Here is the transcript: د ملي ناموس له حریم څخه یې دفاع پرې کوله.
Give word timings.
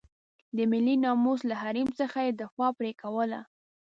د 0.55 0.57
ملي 0.71 0.95
ناموس 1.03 1.41
له 1.49 1.55
حریم 1.61 1.89
څخه 1.99 2.17
یې 2.25 2.31
دفاع 2.41 2.69
پرې 2.77 2.91
کوله. 3.01 3.39